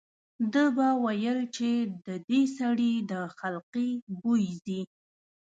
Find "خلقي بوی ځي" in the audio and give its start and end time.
3.37-4.81